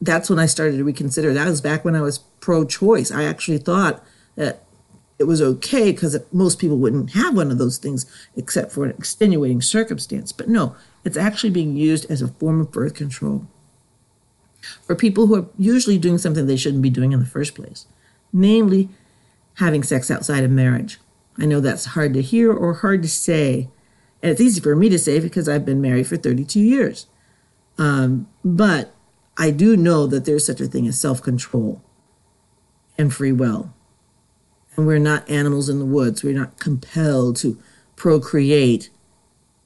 that's 0.00 0.30
when 0.30 0.38
I 0.38 0.46
started 0.46 0.78
to 0.78 0.84
reconsider. 0.84 1.34
That 1.34 1.48
was 1.48 1.60
back 1.60 1.84
when 1.84 1.94
I 1.94 2.00
was 2.00 2.18
pro 2.18 2.64
choice. 2.64 3.10
I 3.10 3.24
actually 3.24 3.58
thought 3.58 4.02
that 4.36 4.64
it 5.18 5.24
was 5.24 5.42
okay 5.42 5.90
because 5.90 6.16
most 6.32 6.58
people 6.58 6.76
wouldn't 6.76 7.10
have 7.12 7.36
one 7.36 7.50
of 7.50 7.58
those 7.58 7.78
things 7.78 8.06
except 8.36 8.70
for 8.72 8.84
an 8.84 8.90
extenuating 8.92 9.60
circumstance. 9.60 10.32
But 10.32 10.48
no, 10.48 10.76
it's 11.04 11.16
actually 11.16 11.50
being 11.50 11.76
used 11.76 12.08
as 12.10 12.22
a 12.22 12.28
form 12.28 12.60
of 12.60 12.70
birth 12.70 12.94
control 12.94 13.46
for 14.86 14.94
people 14.94 15.26
who 15.26 15.36
are 15.36 15.46
usually 15.58 15.98
doing 15.98 16.18
something 16.18 16.46
they 16.46 16.56
shouldn't 16.56 16.82
be 16.82 16.90
doing 16.90 17.12
in 17.12 17.20
the 17.20 17.26
first 17.26 17.54
place, 17.54 17.86
namely 18.32 18.88
having 19.54 19.82
sex 19.82 20.10
outside 20.10 20.44
of 20.44 20.50
marriage. 20.50 20.98
I 21.38 21.46
know 21.46 21.60
that's 21.60 21.86
hard 21.86 22.14
to 22.14 22.22
hear 22.22 22.52
or 22.52 22.74
hard 22.74 23.02
to 23.02 23.08
say. 23.08 23.68
And 24.22 24.32
it's 24.32 24.40
easy 24.40 24.60
for 24.60 24.74
me 24.74 24.88
to 24.88 24.98
say 24.98 25.20
because 25.20 25.48
I've 25.48 25.64
been 25.64 25.80
married 25.80 26.06
for 26.06 26.16
32 26.16 26.60
years. 26.60 27.06
Um, 27.76 28.28
but 28.44 28.92
I 29.36 29.50
do 29.50 29.76
know 29.76 30.06
that 30.08 30.24
there's 30.24 30.44
such 30.44 30.60
a 30.60 30.66
thing 30.66 30.86
as 30.88 31.00
self 31.00 31.22
control 31.22 31.82
and 32.96 33.14
free 33.14 33.32
will. 33.32 33.72
We're 34.86 34.98
not 34.98 35.28
animals 35.28 35.68
in 35.68 35.80
the 35.80 35.84
woods. 35.84 36.22
We're 36.22 36.38
not 36.38 36.60
compelled 36.60 37.36
to 37.38 37.58
procreate 37.96 38.90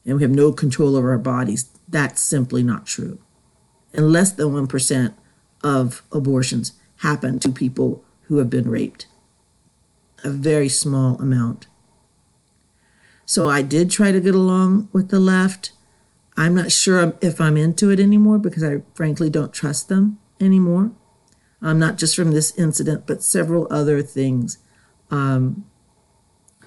and 0.04 0.16
we 0.16 0.22
have 0.22 0.30
no 0.30 0.52
control 0.52 0.96
over 0.96 1.12
our 1.12 1.18
bodies. 1.18 1.66
That's 1.88 2.22
simply 2.22 2.62
not 2.62 2.86
true. 2.86 3.18
And 3.92 4.10
less 4.10 4.32
than 4.32 4.48
1% 4.48 5.14
of 5.62 6.02
abortions 6.10 6.72
happen 6.96 7.38
to 7.40 7.50
people 7.50 8.02
who 8.22 8.38
have 8.38 8.50
been 8.50 8.68
raped 8.68 9.06
a 10.24 10.30
very 10.30 10.68
small 10.68 11.20
amount. 11.20 11.66
So 13.26 13.48
I 13.48 13.62
did 13.62 13.90
try 13.90 14.12
to 14.12 14.20
get 14.20 14.34
along 14.34 14.88
with 14.92 15.08
the 15.08 15.18
left. 15.18 15.72
I'm 16.36 16.54
not 16.54 16.70
sure 16.70 17.14
if 17.20 17.40
I'm 17.40 17.56
into 17.56 17.90
it 17.90 17.98
anymore 17.98 18.38
because 18.38 18.62
I 18.62 18.82
frankly 18.94 19.30
don't 19.30 19.52
trust 19.52 19.88
them 19.88 20.18
anymore. 20.40 20.92
Um, 21.60 21.78
not 21.78 21.98
just 21.98 22.14
from 22.14 22.30
this 22.30 22.56
incident, 22.56 23.06
but 23.06 23.22
several 23.22 23.66
other 23.70 24.00
things. 24.00 24.58
Um, 25.12 25.64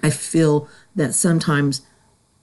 I 0.02 0.08
feel 0.08 0.68
that 0.94 1.12
sometimes, 1.14 1.82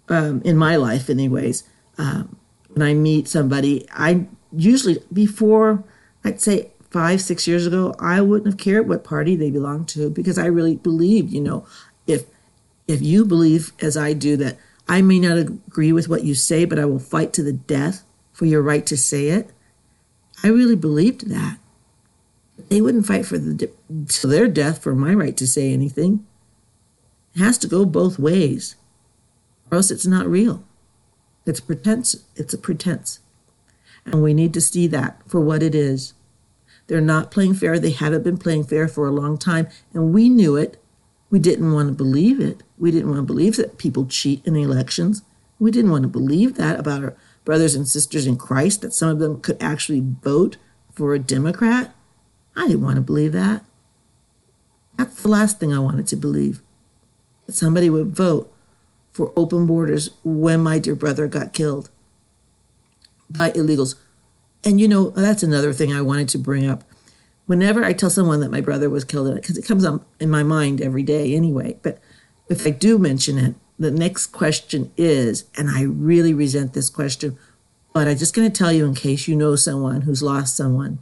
um, 0.10 0.42
in 0.46 0.58
my 0.58 0.76
life, 0.76 1.10
anyways, 1.10 1.64
um, 1.98 2.36
when 2.70 2.88
I 2.88 2.94
meet 2.94 3.28
somebody, 3.28 3.88
I 3.92 4.28
usually, 4.56 5.00
before 5.12 5.84
I'd 6.24 6.40
say 6.40 6.72
five, 6.92 7.22
six 7.22 7.48
years 7.48 7.66
ago, 7.66 7.96
I 8.00 8.22
wouldn't 8.22 8.48
have 8.48 8.60
cared 8.60 8.88
what 8.88 9.04
party 9.04 9.36
they 9.36 9.50
belonged 9.50 9.88
to 9.90 10.12
because 10.12 10.38
I 10.38 10.46
really 10.46 10.76
believed, 10.76 11.32
you 11.32 11.42
know, 11.42 11.66
if 12.06 12.26
if 12.88 13.02
you 13.02 13.26
believe 13.26 13.72
as 13.82 13.96
I 13.96 14.14
do 14.14 14.36
that 14.38 14.58
I 14.88 15.02
may 15.02 15.20
not 15.20 15.38
agree 15.38 15.94
with 15.94 16.10
what 16.10 16.24
you 16.24 16.36
say, 16.36 16.66
but 16.66 16.80
I 16.80 16.86
will 16.86 17.00
fight 17.00 17.34
to 17.34 17.44
the 17.44 17.54
death 17.54 18.04
for 18.32 18.46
your 18.46 18.62
right 18.62 18.86
to 18.86 18.98
say 18.98 19.28
it. 19.30 19.50
I 20.44 20.50
really 20.50 20.76
believed 20.76 21.30
that. 21.30 21.58
They 22.70 22.82
wouldn't 22.82 23.08
fight 23.08 23.26
for 23.26 23.38
the 23.38 23.72
their 24.24 24.48
death 24.48 24.82
for 24.84 24.96
my 24.96 25.14
right 25.14 25.36
to 25.38 25.48
say 25.48 25.74
anything. 25.74 26.26
It 27.36 27.40
has 27.40 27.58
to 27.60 27.68
go 27.68 27.86
both 27.86 28.20
ways, 28.20 28.76
or 29.72 29.78
else 29.78 29.90
it's 29.90 30.06
not 30.06 30.28
real. 30.28 30.64
It's 31.46 31.60
pretense. 31.60 32.16
It's 32.36 32.54
a 32.54 32.58
pretense, 32.58 33.20
and 34.06 34.22
we 34.22 34.34
need 34.34 34.54
to 34.54 34.62
see 34.62 34.88
that 34.88 35.22
for 35.28 35.40
what 35.40 35.64
it 35.64 35.74
is. 35.74 36.14
They're 36.88 37.02
not 37.02 37.32
playing 37.32 37.56
fair. 37.56 37.80
They 37.80 37.92
haven't 37.92 38.24
been 38.24 38.38
playing 38.38 38.66
fair 38.66 38.88
for 38.88 39.08
a 39.08 39.12
long 39.12 39.38
time. 39.38 39.68
And 39.94 40.14
we 40.14 40.30
knew 40.30 40.56
it. 40.56 40.82
We 41.30 41.40
didn't 41.40 41.74
want 41.74 41.90
to 41.90 41.96
believe 41.96 42.40
it. 42.40 42.62
We 42.78 42.92
didn't 42.92 43.10
want 43.10 43.20
to 43.20 43.34
believe 43.34 43.56
that 43.56 43.78
people 43.78 44.06
cheat 44.06 44.46
in 44.46 44.56
elections. 44.56 45.24
We 45.60 45.72
didn't 45.72 45.92
want 45.92 46.04
to 46.04 46.10
believe 46.10 46.56
that 46.56 46.80
about 46.80 47.04
our 47.04 47.16
brothers 47.46 47.76
and 47.76 47.88
sisters 47.88 48.28
in 48.28 48.38
Christ, 48.38 48.82
that 48.82 48.94
some 48.94 49.10
of 49.10 49.20
them 49.20 49.42
could 49.42 49.62
actually 49.62 50.02
vote 50.02 50.58
for 50.94 51.14
a 51.14 51.20
Democrat. 51.20 51.96
I 52.56 52.68
didn't 52.68 52.82
want 52.82 52.96
to 52.96 53.02
believe 53.02 53.32
that. 53.34 53.64
That's 54.98 55.22
the 55.22 55.30
last 55.30 55.60
thing 55.60 55.74
I 55.74 55.80
wanted 55.80 56.08
to 56.08 56.16
believe 56.16 56.62
that 57.46 57.56
somebody 57.56 57.90
would 57.90 58.16
vote 58.16 58.54
for 59.12 59.34
open 59.36 59.66
borders 59.66 60.12
when 60.24 60.62
my 60.62 60.80
dear 60.80 60.96
brother 60.96 61.28
got 61.28 61.54
killed 61.54 61.90
by 63.30 63.52
illegals 63.52 63.96
and 64.64 64.80
you 64.80 64.88
know, 64.88 65.10
that's 65.10 65.44
another 65.44 65.74
thing 65.74 65.92
I 65.92 66.02
wanted 66.02 66.30
to 66.30 66.38
bring 66.38 66.68
up. 66.68 66.84
Whenever 67.46 67.84
I 67.84 67.92
tell 67.92 68.10
someone 68.10 68.40
that 68.40 68.52
my 68.52 68.62
brother 68.62 68.90
was 68.90 69.04
killed 69.04 69.34
because 69.36 69.58
it 69.58 69.66
comes 69.66 69.84
up 69.84 70.06
in 70.20 70.30
my 70.30 70.44
mind 70.44 70.80
every 70.80 71.04
day 71.04 71.36
anyway, 71.36 71.78
but 71.84 72.00
if 72.48 72.66
I 72.66 72.70
do 72.70 72.98
mention 72.98 73.38
it, 73.38 73.56
the 73.78 73.92
next 73.92 74.28
question 74.28 74.92
is, 74.96 75.46
and 75.58 75.70
I 75.70 75.84
really 75.84 76.34
resent 76.34 76.74
this 76.74 76.90
question, 76.90 77.38
but 77.92 78.08
I'm 78.08 78.18
just 78.18 78.34
going 78.34 78.50
to 78.50 78.58
tell 78.58 78.72
you 78.72 78.86
in 78.86 78.96
case 78.96 79.28
you 79.28 79.36
know 79.36 79.56
someone 79.58 80.02
who's 80.02 80.24
lost 80.24 80.56
someone, 80.56 81.00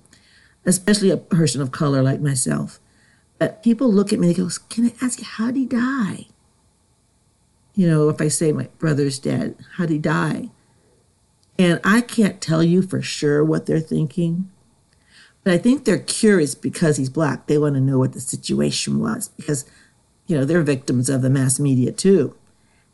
especially 0.65 1.09
a 1.09 1.17
person 1.17 1.61
of 1.61 1.71
color 1.71 2.01
like 2.01 2.21
myself. 2.21 2.79
But 3.37 3.63
people 3.63 3.91
look 3.91 4.13
at 4.13 4.19
me 4.19 4.27
and 4.27 4.35
they 4.35 4.41
go, 4.41 4.49
Can 4.69 4.85
I 4.85 4.93
ask 5.05 5.19
you, 5.19 5.25
how 5.25 5.47
did 5.47 5.57
he 5.57 5.65
die? 5.65 6.27
You 7.73 7.87
know, 7.87 8.09
if 8.09 8.21
I 8.21 8.27
say 8.27 8.51
my 8.51 8.67
brother's 8.77 9.17
dead, 9.17 9.55
how 9.77 9.85
did 9.85 9.93
he 9.93 9.99
die? 9.99 10.49
And 11.57 11.79
I 11.83 12.01
can't 12.01 12.41
tell 12.41 12.63
you 12.63 12.81
for 12.81 13.01
sure 13.01 13.43
what 13.43 13.65
they're 13.65 13.79
thinking, 13.79 14.49
but 15.43 15.53
I 15.53 15.57
think 15.57 15.85
they're 15.85 15.99
curious 15.99 16.55
because 16.55 16.97
he's 16.97 17.09
black. 17.09 17.47
They 17.47 17.57
want 17.57 17.75
to 17.75 17.81
know 17.81 17.97
what 17.97 18.13
the 18.13 18.19
situation 18.19 18.99
was 18.99 19.29
because, 19.29 19.65
you 20.27 20.37
know, 20.37 20.45
they're 20.45 20.61
victims 20.61 21.09
of 21.09 21.21
the 21.21 21.29
mass 21.29 21.59
media 21.59 21.91
too. 21.91 22.35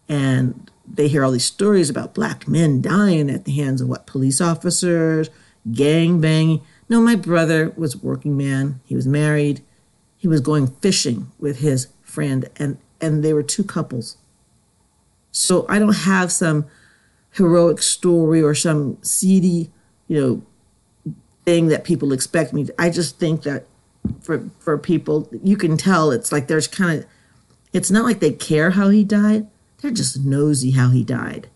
And 0.08 0.72
they 0.88 1.10
hear 1.10 1.24
all 1.24 1.32
these 1.32 1.46
stories 1.46 1.90
about 1.90 2.14
black 2.14 2.48
men 2.48 2.82
dying 2.82 3.30
at 3.30 3.46
the 3.46 3.52
hands 3.52 3.82
of 3.82 3.90
what 3.90 4.08
police 4.08 4.40
officers, 4.40 5.30
gang 5.72 6.22
banging. 6.22 6.62
No, 6.90 7.02
my 7.02 7.16
brother 7.16 7.74
was 7.76 7.96
a 7.96 8.00
working 8.00 8.38
man. 8.38 8.80
He 8.86 8.96
was 8.96 9.08
married. 9.08 9.62
He 10.18 10.28
was 10.28 10.42
going 10.42 10.68
fishing 10.68 11.32
with 11.40 11.60
his 11.60 11.88
friend, 12.02 12.50
and 12.58 12.78
and 13.00 13.24
they 13.24 13.34
were 13.34 13.44
two 13.44 13.64
couples. 13.64 14.18
So 15.32 15.66
I 15.70 15.80
don't 15.80 15.94
have 15.94 16.32
some 16.32 16.66
heroic 17.32 17.82
story 17.82 18.42
or 18.42 18.56
some 18.56 18.98
seedy, 19.04 19.70
you 20.08 20.20
know, 20.20 21.14
thing 21.46 21.68
that 21.68 21.84
people 21.84 22.12
expect 22.12 22.54
me 22.54 22.66
to. 22.66 22.74
I 22.82 22.90
just 22.90 23.20
think 23.20 23.44
that 23.44 23.66
for 24.22 24.50
for 24.60 24.78
people, 24.78 25.30
you 25.44 25.58
can 25.58 25.78
tell 25.78 26.12
it's 26.12 26.32
like 26.32 26.48
there's 26.48 26.68
kind 26.68 27.00
of 27.00 27.06
it's 27.74 27.92
not 27.92 28.06
like 28.06 28.20
they 28.20 28.32
care 28.32 28.72
how 28.72 28.90
he 28.90 29.04
died. 29.04 29.48
They're 29.82 29.92
just 29.92 30.26
nosy 30.26 30.72
how 30.72 30.90
he 30.90 31.04
died. 31.04 31.48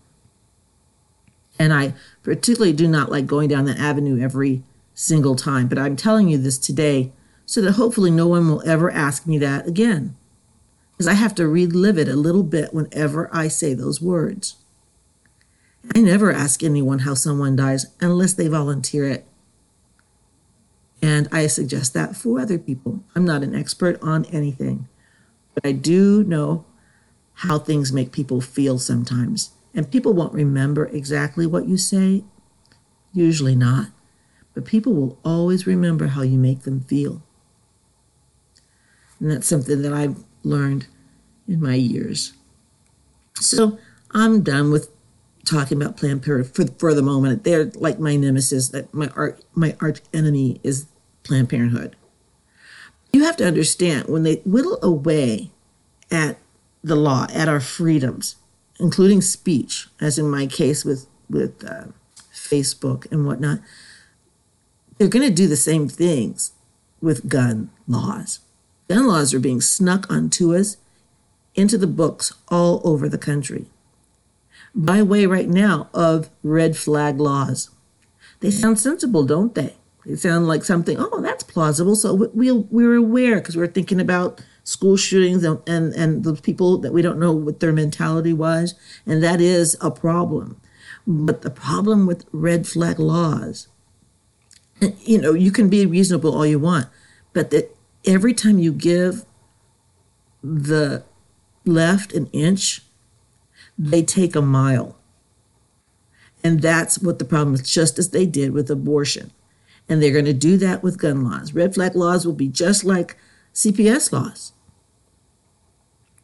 And 1.58 1.72
I 1.72 1.94
particularly 2.22 2.72
do 2.72 2.86
not 2.86 3.10
like 3.10 3.26
going 3.26 3.48
down 3.48 3.64
that 3.64 3.78
avenue 3.78 4.22
every 4.22 4.62
single 4.94 5.36
time. 5.36 5.68
But 5.68 5.78
I'm 5.78 5.96
telling 5.96 6.28
you 6.28 6.38
this 6.38 6.58
today 6.58 7.12
so 7.46 7.60
that 7.60 7.72
hopefully 7.72 8.10
no 8.10 8.26
one 8.26 8.48
will 8.48 8.62
ever 8.66 8.90
ask 8.90 9.26
me 9.26 9.38
that 9.38 9.66
again. 9.66 10.16
Because 10.92 11.08
I 11.08 11.14
have 11.14 11.34
to 11.36 11.48
relive 11.48 11.98
it 11.98 12.08
a 12.08 12.16
little 12.16 12.42
bit 12.42 12.72
whenever 12.72 13.28
I 13.34 13.48
say 13.48 13.74
those 13.74 14.00
words. 14.00 14.56
I 15.94 16.00
never 16.00 16.32
ask 16.32 16.62
anyone 16.62 17.00
how 17.00 17.14
someone 17.14 17.56
dies 17.56 17.86
unless 18.00 18.34
they 18.34 18.48
volunteer 18.48 19.08
it. 19.08 19.26
And 21.02 21.26
I 21.32 21.48
suggest 21.48 21.94
that 21.94 22.14
for 22.14 22.38
other 22.38 22.58
people. 22.58 23.02
I'm 23.16 23.24
not 23.24 23.42
an 23.42 23.54
expert 23.54 24.00
on 24.00 24.24
anything, 24.26 24.88
but 25.54 25.66
I 25.66 25.72
do 25.72 26.22
know 26.22 26.64
how 27.34 27.58
things 27.58 27.92
make 27.92 28.12
people 28.12 28.40
feel 28.40 28.78
sometimes. 28.78 29.50
And 29.74 29.90
people 29.90 30.12
won't 30.12 30.34
remember 30.34 30.86
exactly 30.86 31.46
what 31.46 31.66
you 31.66 31.76
say, 31.76 32.22
usually 33.12 33.56
not, 33.56 33.88
but 34.54 34.64
people 34.64 34.92
will 34.92 35.18
always 35.24 35.66
remember 35.66 36.08
how 36.08 36.22
you 36.22 36.38
make 36.38 36.62
them 36.62 36.80
feel. 36.80 37.22
And 39.20 39.30
that's 39.30 39.46
something 39.46 39.82
that 39.82 39.92
I've 39.92 40.16
learned 40.42 40.86
in 41.46 41.60
my 41.60 41.74
years. 41.74 42.32
So 43.34 43.78
I'm 44.10 44.42
done 44.42 44.70
with 44.70 44.90
talking 45.44 45.80
about 45.80 45.96
Planned 45.96 46.22
Parenthood 46.22 46.70
for, 46.70 46.78
for 46.78 46.94
the 46.94 47.02
moment. 47.02 47.44
They're 47.44 47.66
like 47.74 47.98
my 47.98 48.16
nemesis, 48.16 48.68
that 48.70 48.92
my 48.92 49.10
art, 49.16 49.44
my 49.54 49.76
arch 49.80 50.00
enemy 50.12 50.60
is 50.62 50.86
Planned 51.24 51.50
Parenthood. 51.50 51.96
You 53.12 53.24
have 53.24 53.36
to 53.38 53.46
understand 53.46 54.08
when 54.08 54.22
they 54.22 54.36
whittle 54.44 54.78
away 54.82 55.50
at 56.10 56.38
the 56.82 56.96
law, 56.96 57.26
at 57.32 57.48
our 57.48 57.60
freedoms, 57.60 58.36
including 58.80 59.20
speech, 59.20 59.88
as 60.00 60.18
in 60.18 60.30
my 60.30 60.46
case 60.46 60.84
with 60.84 61.06
with 61.28 61.64
uh, 61.64 61.84
Facebook 62.32 63.10
and 63.10 63.26
whatnot, 63.26 63.60
they're 65.02 65.10
going 65.10 65.28
to 65.28 65.34
do 65.34 65.48
the 65.48 65.56
same 65.56 65.88
things 65.88 66.52
with 67.00 67.28
gun 67.28 67.70
laws. 67.88 68.38
Gun 68.88 69.08
laws 69.08 69.34
are 69.34 69.40
being 69.40 69.60
snuck 69.60 70.08
onto 70.08 70.54
us 70.54 70.76
into 71.56 71.76
the 71.76 71.88
books 71.88 72.32
all 72.48 72.80
over 72.84 73.08
the 73.08 73.18
country 73.18 73.66
by 74.76 75.02
way 75.02 75.26
right 75.26 75.48
now 75.48 75.88
of 75.92 76.30
red 76.44 76.76
flag 76.76 77.18
laws. 77.18 77.70
They 78.38 78.52
sound 78.52 78.78
sensible, 78.78 79.24
don't 79.24 79.56
they? 79.56 79.74
They 80.06 80.14
sound 80.14 80.46
like 80.46 80.62
something, 80.62 80.96
oh, 80.96 81.20
that's 81.20 81.42
plausible. 81.42 81.96
So 81.96 82.30
we, 82.32 82.52
we're 82.52 82.94
aware 82.94 83.40
because 83.40 83.56
we're 83.56 83.66
thinking 83.66 84.00
about 84.00 84.40
school 84.62 84.96
shootings 84.96 85.42
and, 85.42 85.58
and, 85.66 85.92
and 85.94 86.22
the 86.22 86.36
people 86.36 86.78
that 86.78 86.92
we 86.92 87.02
don't 87.02 87.18
know 87.18 87.32
what 87.32 87.58
their 87.58 87.72
mentality 87.72 88.32
was. 88.32 88.76
And 89.04 89.20
that 89.20 89.40
is 89.40 89.76
a 89.80 89.90
problem. 89.90 90.60
But 91.08 91.42
the 91.42 91.50
problem 91.50 92.06
with 92.06 92.24
red 92.30 92.68
flag 92.68 93.00
laws, 93.00 93.66
you 94.80 95.20
know, 95.20 95.34
you 95.34 95.50
can 95.50 95.68
be 95.68 95.86
reasonable 95.86 96.34
all 96.34 96.46
you 96.46 96.58
want, 96.58 96.86
but 97.32 97.50
that 97.50 97.76
every 98.04 98.34
time 98.34 98.58
you 98.58 98.72
give 98.72 99.24
the 100.42 101.04
left 101.64 102.12
an 102.12 102.28
inch, 102.32 102.82
they 103.78 104.02
take 104.02 104.34
a 104.34 104.42
mile. 104.42 104.96
And 106.44 106.60
that's 106.60 106.98
what 106.98 107.18
the 107.18 107.24
problem 107.24 107.54
is, 107.54 107.62
just 107.62 107.98
as 107.98 108.10
they 108.10 108.26
did 108.26 108.52
with 108.52 108.70
abortion. 108.70 109.32
And 109.88 110.02
they're 110.02 110.12
going 110.12 110.24
to 110.24 110.32
do 110.32 110.56
that 110.58 110.82
with 110.82 110.98
gun 110.98 111.24
laws. 111.24 111.52
Red 111.52 111.74
flag 111.74 111.94
laws 111.94 112.26
will 112.26 112.32
be 112.32 112.48
just 112.48 112.84
like 112.84 113.16
CPS 113.54 114.12
laws. 114.12 114.52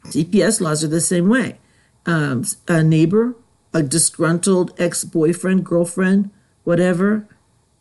CPS 0.06 0.60
laws 0.60 0.82
are 0.82 0.88
the 0.88 1.00
same 1.00 1.28
way. 1.28 1.58
Um, 2.06 2.44
a 2.66 2.82
neighbor, 2.82 3.36
a 3.74 3.82
disgruntled 3.82 4.72
ex 4.78 5.04
boyfriend, 5.04 5.64
girlfriend, 5.64 6.30
whatever, 6.64 7.28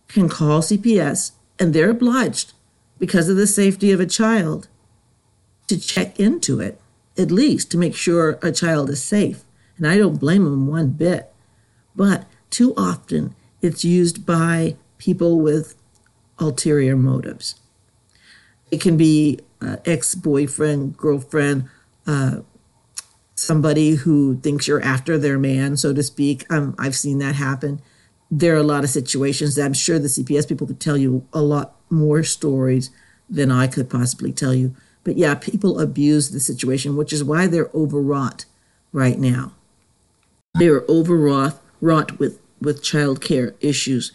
can 0.08 0.30
call 0.30 0.62
CPS 0.62 1.32
and 1.60 1.74
they're 1.74 1.90
obliged, 1.90 2.54
because 3.00 3.30
of 3.30 3.36
the 3.36 3.48
safety 3.48 3.92
of 3.92 4.00
a 4.00 4.06
child, 4.06 4.68
to 5.68 5.80
check 5.80 6.20
into 6.20 6.60
it, 6.60 6.80
at 7.18 7.32
least 7.32 7.72
to 7.72 7.78
make 7.78 7.96
sure 7.96 8.40
a 8.42 8.52
child 8.52 8.90
is 8.90 9.04
safe. 9.04 9.44
And 9.78 9.88
I 9.88 9.98
don't 9.98 10.20
blame 10.20 10.44
them 10.44 10.68
one 10.68 10.92
bit. 10.92 11.32
But 11.96 12.26
too 12.50 12.74
often 12.76 13.36
it's 13.62 13.84
used 13.84 14.26
by 14.26 14.76
people 14.98 15.40
with 15.40 15.76
ulterior 16.40 16.96
motives. 16.96 17.56
It 18.72 18.82
can 18.82 18.98
be 18.98 19.40
uh, 19.62 19.78
ex 19.86 20.14
boyfriend, 20.16 20.98
girlfriend, 20.98 21.70
uh, 22.06 22.42
somebody 23.36 23.92
who 23.96 24.38
thinks 24.38 24.68
you're 24.68 24.82
after 24.82 25.18
their 25.18 25.38
man, 25.38 25.78
so 25.78 25.94
to 25.94 26.04
speak. 26.04 26.52
Um, 26.52 26.76
I've 26.78 26.96
seen 26.96 27.20
that 27.20 27.36
happen. 27.36 27.82
There 28.30 28.54
are 28.56 28.60
a 28.60 28.64
lot 28.64 28.84
of 28.84 28.90
situations 28.90 29.56
that 29.56 29.66
I'm 29.66 29.74
sure 29.74 30.00
the 30.00 30.08
CPS 30.08 30.48
people 30.48 30.68
could 30.68 30.80
tell 30.80 30.98
you 30.98 31.26
a 31.34 31.42
lot 31.42 31.76
more 31.90 32.24
stories 32.24 32.90
than 33.30 33.52
I 33.52 33.68
could 33.68 33.90
possibly 33.90 34.32
tell 34.32 34.54
you. 34.54 34.76
But 35.04 35.18
yeah, 35.18 35.36
people 35.36 35.80
abuse 35.80 36.32
the 36.32 36.40
situation, 36.40 36.98
which 36.98 37.14
is 37.14 37.24
why 37.24 37.48
they're 37.48 37.70
overwrought 37.74 38.46
right 38.92 39.18
now. 39.18 39.54
They 40.60 40.68
are 40.68 40.84
overwrought 40.90 41.62
wrought 41.80 42.20
with, 42.20 42.40
with 42.60 42.84
child 42.84 43.22
care 43.22 43.56
issues. 43.62 44.12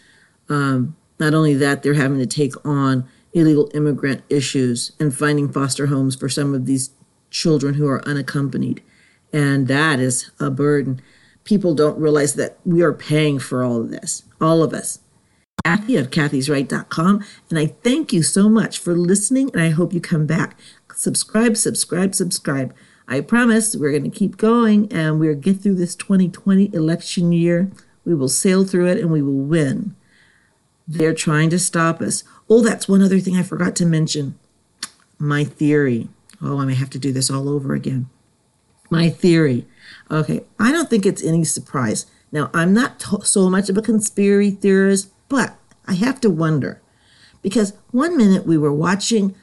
Um, 0.49 0.95
not 1.19 1.33
only 1.33 1.53
that, 1.55 1.81
they're 1.81 1.93
having 1.93 2.19
to 2.19 2.25
take 2.25 2.53
on 2.65 3.07
illegal 3.33 3.71
immigrant 3.73 4.23
issues 4.29 4.91
and 4.99 5.15
finding 5.15 5.51
foster 5.51 5.87
homes 5.87 6.15
for 6.15 6.29
some 6.29 6.53
of 6.53 6.65
these 6.65 6.91
children 7.29 7.75
who 7.75 7.87
are 7.87 8.07
unaccompanied. 8.07 8.83
And 9.31 9.67
that 9.67 9.99
is 9.99 10.29
a 10.39 10.51
burden. 10.51 11.01
People 11.43 11.75
don't 11.75 11.99
realize 11.99 12.35
that 12.35 12.57
we 12.65 12.81
are 12.81 12.93
paying 12.93 13.39
for 13.39 13.63
all 13.63 13.81
of 13.81 13.91
this, 13.91 14.23
all 14.39 14.63
of 14.63 14.73
us. 14.73 14.99
Kathy 15.65 15.95
of 15.95 16.09
kathysright.com. 16.09 17.23
And 17.49 17.59
I 17.59 17.67
thank 17.67 18.11
you 18.11 18.21
so 18.21 18.49
much 18.49 18.79
for 18.79 18.95
listening, 18.95 19.49
and 19.53 19.61
I 19.61 19.69
hope 19.69 19.93
you 19.93 20.01
come 20.01 20.25
back. 20.25 20.57
Subscribe, 20.93 21.57
subscribe, 21.57 22.13
subscribe. 22.15 22.73
I 23.07 23.21
promise 23.21 23.75
we're 23.75 23.91
going 23.91 24.09
to 24.09 24.17
keep 24.17 24.37
going 24.37 24.91
and 24.91 25.19
we'll 25.19 25.35
get 25.35 25.59
through 25.59 25.75
this 25.75 25.95
2020 25.95 26.73
election 26.73 27.31
year. 27.31 27.69
We 28.05 28.15
will 28.15 28.29
sail 28.29 28.65
through 28.65 28.87
it 28.87 28.99
and 28.99 29.11
we 29.11 29.21
will 29.21 29.33
win. 29.33 29.95
They're 30.87 31.13
trying 31.13 31.49
to 31.51 31.59
stop 31.59 32.01
us. 32.01 32.23
Oh, 32.49 32.61
that's 32.61 32.87
one 32.87 33.01
other 33.01 33.19
thing 33.19 33.35
I 33.35 33.43
forgot 33.43 33.75
to 33.77 33.85
mention. 33.85 34.37
My 35.17 35.43
theory. 35.43 36.09
Oh, 36.41 36.59
I 36.59 36.65
may 36.65 36.75
have 36.75 36.89
to 36.91 36.99
do 36.99 37.11
this 37.11 37.29
all 37.29 37.47
over 37.49 37.73
again. 37.73 38.09
My 38.93 39.09
theory. 39.09 39.65
Okay, 40.11 40.43
I 40.59 40.71
don't 40.71 40.89
think 40.89 41.05
it's 41.05 41.23
any 41.23 41.43
surprise. 41.43 42.05
Now, 42.31 42.49
I'm 42.53 42.73
not 42.73 43.01
so 43.23 43.49
much 43.49 43.69
of 43.69 43.77
a 43.77 43.81
conspiracy 43.81 44.51
theorist, 44.51 45.11
but 45.29 45.55
I 45.87 45.93
have 45.95 46.21
to 46.21 46.29
wonder 46.29 46.81
because 47.41 47.73
one 47.91 48.17
minute 48.17 48.45
we 48.45 48.57
were 48.57 48.73
watching 48.73 49.35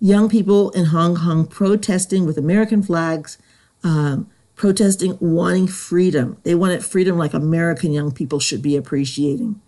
young 0.00 0.28
people 0.28 0.70
in 0.70 0.86
Hong 0.86 1.16
Kong 1.16 1.46
protesting 1.46 2.26
with 2.26 2.36
American 2.36 2.82
flags, 2.82 3.38
um, 3.82 4.28
protesting, 4.54 5.16
wanting 5.20 5.66
freedom. 5.66 6.38
They 6.42 6.54
wanted 6.54 6.84
freedom 6.84 7.16
like 7.16 7.34
American 7.34 7.92
young 7.92 8.12
people 8.12 8.40
should 8.40 8.62
be 8.62 8.76
appreciating. 8.76 9.60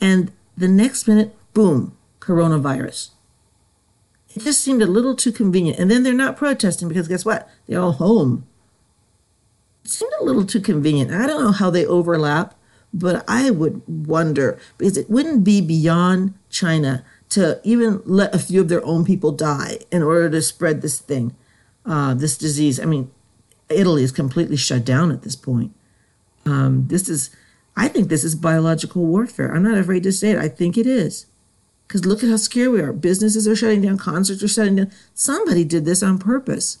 And 0.00 0.32
the 0.56 0.68
next 0.68 1.06
minute, 1.06 1.34
boom, 1.54 1.96
coronavirus. 2.20 3.10
It 4.34 4.42
just 4.42 4.60
seemed 4.60 4.82
a 4.82 4.86
little 4.86 5.16
too 5.16 5.32
convenient. 5.32 5.78
And 5.78 5.90
then 5.90 6.02
they're 6.02 6.12
not 6.12 6.36
protesting 6.36 6.88
because 6.88 7.08
guess 7.08 7.24
what? 7.24 7.48
They're 7.66 7.80
all 7.80 7.92
home. 7.92 8.46
Seemed 9.84 10.12
a 10.20 10.24
little 10.24 10.44
too 10.44 10.60
convenient. 10.60 11.10
I 11.10 11.26
don't 11.26 11.42
know 11.42 11.52
how 11.52 11.70
they 11.70 11.86
overlap, 11.86 12.54
but 12.92 13.24
I 13.26 13.50
would 13.50 13.82
wonder 13.86 14.58
because 14.78 14.96
it 14.96 15.10
wouldn't 15.10 15.44
be 15.44 15.60
beyond 15.60 16.34
China 16.50 17.04
to 17.30 17.60
even 17.62 18.02
let 18.04 18.34
a 18.34 18.38
few 18.38 18.60
of 18.60 18.68
their 18.68 18.84
own 18.84 19.04
people 19.04 19.32
die 19.32 19.78
in 19.90 20.02
order 20.02 20.28
to 20.28 20.42
spread 20.42 20.82
this 20.82 20.98
thing, 20.98 21.34
uh, 21.86 22.14
this 22.14 22.36
disease. 22.36 22.80
I 22.80 22.84
mean, 22.84 23.10
Italy 23.68 24.02
is 24.02 24.12
completely 24.12 24.56
shut 24.56 24.84
down 24.84 25.12
at 25.12 25.22
this 25.22 25.36
point. 25.36 25.72
Um, 26.44 26.86
this 26.88 27.08
is, 27.08 27.30
I 27.76 27.88
think 27.88 28.08
this 28.08 28.24
is 28.24 28.34
biological 28.34 29.04
warfare. 29.04 29.54
I'm 29.54 29.62
not 29.62 29.78
afraid 29.78 30.02
to 30.02 30.12
say 30.12 30.30
it. 30.30 30.38
I 30.38 30.48
think 30.48 30.76
it 30.76 30.86
is. 30.86 31.26
Because 31.86 32.04
look 32.04 32.22
at 32.22 32.30
how 32.30 32.36
scared 32.36 32.70
we 32.72 32.80
are. 32.80 32.92
Businesses 32.92 33.48
are 33.48 33.56
shutting 33.56 33.82
down, 33.82 33.98
concerts 33.98 34.42
are 34.42 34.48
shutting 34.48 34.76
down. 34.76 34.90
Somebody 35.14 35.64
did 35.64 35.84
this 35.84 36.02
on 36.02 36.18
purpose. 36.18 36.78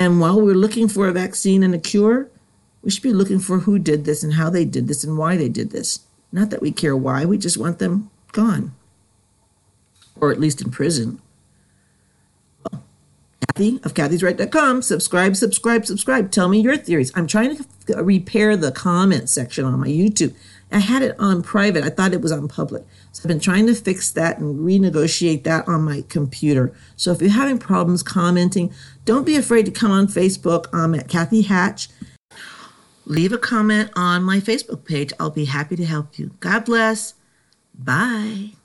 And 0.00 0.20
while 0.20 0.40
we're 0.40 0.54
looking 0.54 0.88
for 0.88 1.08
a 1.08 1.12
vaccine 1.12 1.62
and 1.62 1.74
a 1.74 1.78
cure, 1.78 2.28
we 2.82 2.90
should 2.90 3.02
be 3.02 3.12
looking 3.12 3.38
for 3.38 3.60
who 3.60 3.78
did 3.78 4.04
this 4.04 4.22
and 4.22 4.34
how 4.34 4.50
they 4.50 4.64
did 4.64 4.86
this 4.86 5.02
and 5.04 5.18
why 5.18 5.36
they 5.36 5.48
did 5.48 5.70
this. 5.70 6.00
Not 6.30 6.50
that 6.50 6.62
we 6.62 6.70
care 6.70 6.96
why, 6.96 7.24
we 7.24 7.38
just 7.38 7.56
want 7.56 7.78
them 7.78 8.10
gone, 8.32 8.72
or 10.20 10.30
at 10.30 10.38
least 10.38 10.60
in 10.60 10.70
prison. 10.70 11.20
Well, 12.70 12.84
Kathy 13.46 13.80
of 13.82 13.94
kathysright.com. 13.94 14.82
Subscribe, 14.82 15.36
subscribe, 15.36 15.86
subscribe. 15.86 16.30
Tell 16.30 16.48
me 16.48 16.60
your 16.60 16.76
theories. 16.76 17.10
I'm 17.14 17.26
trying 17.26 17.56
to 17.56 18.02
repair 18.02 18.56
the 18.56 18.70
comment 18.70 19.28
section 19.28 19.64
on 19.64 19.80
my 19.80 19.88
YouTube. 19.88 20.34
I 20.70 20.80
had 20.80 21.02
it 21.02 21.18
on 21.18 21.42
private. 21.42 21.84
I 21.84 21.90
thought 21.90 22.12
it 22.12 22.20
was 22.20 22.32
on 22.32 22.48
public. 22.48 22.84
So 23.12 23.22
I've 23.22 23.28
been 23.28 23.40
trying 23.40 23.66
to 23.66 23.74
fix 23.74 24.10
that 24.12 24.38
and 24.38 24.60
renegotiate 24.60 25.44
that 25.44 25.66
on 25.66 25.82
my 25.82 26.04
computer. 26.08 26.74
So 26.96 27.12
if 27.12 27.22
you're 27.22 27.30
having 27.30 27.58
problems 27.58 28.02
commenting, 28.02 28.72
don't 29.04 29.24
be 29.24 29.36
afraid 29.36 29.64
to 29.66 29.72
come 29.72 29.90
on 29.90 30.08
Facebook. 30.08 30.66
I'm 30.72 30.94
at 30.94 31.08
Kathy 31.08 31.42
Hatch. 31.42 31.88
Leave 33.06 33.32
a 33.32 33.38
comment 33.38 33.90
on 33.96 34.22
my 34.22 34.38
Facebook 34.38 34.84
page. 34.84 35.12
I'll 35.18 35.30
be 35.30 35.46
happy 35.46 35.76
to 35.76 35.86
help 35.86 36.18
you. 36.18 36.32
God 36.40 36.66
bless. 36.66 37.14
Bye. 37.74 38.57